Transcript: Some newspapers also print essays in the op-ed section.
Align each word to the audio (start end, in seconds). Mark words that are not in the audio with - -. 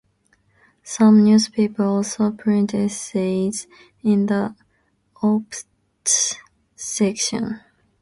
Some 0.81 1.23
newspapers 1.23 1.87
also 2.19 2.31
print 2.31 2.73
essays 2.73 3.67
in 4.01 4.25
the 4.25 4.55
op-ed 5.21 5.63
section. 6.75 7.59